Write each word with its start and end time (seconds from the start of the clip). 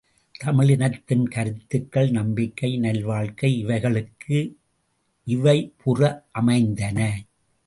தமிழினத்தின் 0.43 1.27
கருத்துக்கள் 1.27 2.09
நம்பிக்கை, 2.09 2.79
நல்வாழ்க்கை 2.79 3.51
இவைகளுக்கு 3.65 4.55
இயைபுற 5.27 6.23
அமைந்தன. 6.31 7.23